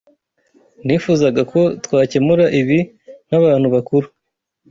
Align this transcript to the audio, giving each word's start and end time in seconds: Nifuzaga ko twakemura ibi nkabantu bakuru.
Nifuzaga 0.85 1.41
ko 1.51 1.59
twakemura 1.85 2.45
ibi 2.61 2.79
nkabantu 3.27 3.67
bakuru. 3.75 4.07